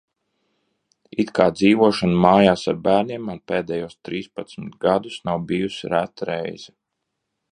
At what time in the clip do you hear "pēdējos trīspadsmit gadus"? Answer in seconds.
3.53-5.19